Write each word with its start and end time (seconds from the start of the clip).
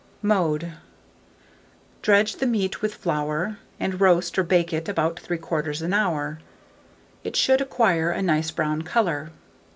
Mode. 0.23 0.73
Dredge 2.01 2.37
the 2.37 2.47
meat 2.47 2.81
with 2.81 2.95
flour, 2.95 3.59
and 3.79 4.01
roast 4.01 4.39
or 4.39 4.41
bake 4.41 4.73
it 4.73 4.85
for 4.87 4.91
about 4.91 5.17
3/4 5.17 5.93
hour: 5.93 6.39
it 7.23 7.35
should 7.35 7.61
acquire 7.61 8.09
a 8.09 8.23
nice 8.23 8.49
brown 8.49 8.81
colour. 8.81 9.29